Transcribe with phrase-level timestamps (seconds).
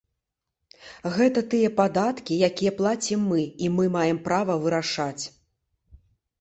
[1.17, 5.23] Гэта тыя падаткі, якія плацім мы і мы маем права вырашаць.